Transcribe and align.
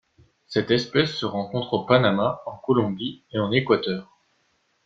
Cette 0.47 0.71
espèce 0.71 1.11
se 1.13 1.27
rencontre 1.27 1.73
au 1.73 1.85
Panama, 1.85 2.41
en 2.47 2.57
Colombie 2.57 3.21
et 3.31 3.37
en 3.37 3.51
Équateur. 3.51 4.09